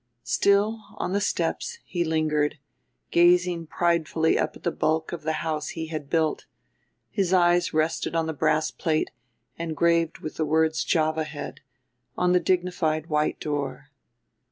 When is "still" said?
0.23-0.83